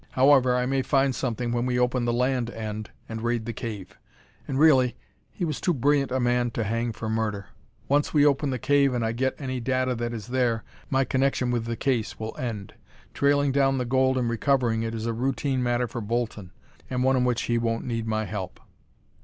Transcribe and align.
However, 0.13 0.55
I 0.55 0.65
may 0.65 0.81
find 0.81 1.13
something 1.13 1.51
when 1.51 1.67
we 1.67 1.77
open 1.79 2.05
the 2.05 2.11
land 2.11 2.49
end 2.49 2.89
and 3.07 3.21
raid 3.21 3.45
the 3.45 3.53
cave; 3.53 3.99
and 4.47 4.57
really, 4.57 4.95
he 5.31 5.45
was 5.45 5.61
too 5.61 5.75
brilliant 5.75 6.11
a 6.11 6.19
man 6.19 6.49
to 6.57 6.63
hang 6.63 6.91
for 6.91 7.07
murder. 7.07 7.49
Once 7.87 8.11
we 8.11 8.25
open 8.25 8.49
the 8.49 8.57
cave 8.57 8.95
and 8.95 9.05
I 9.05 9.11
get 9.11 9.35
any 9.37 9.59
data 9.59 9.93
that 9.93 10.11
is 10.11 10.29
there, 10.29 10.63
my 10.89 11.05
connection 11.05 11.51
with 11.51 11.65
the 11.65 11.77
case 11.77 12.17
will 12.19 12.35
end. 12.37 12.73
Trailing 13.13 13.51
down 13.51 13.77
the 13.77 13.85
gold 13.85 14.17
and 14.17 14.27
recovering 14.27 14.81
it 14.81 14.95
is 14.95 15.05
a 15.05 15.13
routine 15.13 15.61
matter 15.61 15.87
for 15.87 16.01
Bolton, 16.01 16.51
and 16.89 17.03
one 17.03 17.15
in 17.15 17.23
which 17.23 17.43
he 17.43 17.59
won't 17.59 17.85
need 17.85 18.07
my 18.07 18.25
help." 18.25 18.59